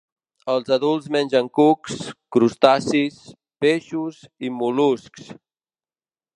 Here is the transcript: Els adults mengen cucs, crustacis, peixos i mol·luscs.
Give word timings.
Els 0.51 0.69
adults 0.75 1.09
mengen 1.15 1.49
cucs, 1.57 1.99
crustacis, 2.37 3.21
peixos 3.67 4.21
i 4.49 4.55
mol·luscs. 4.59 5.33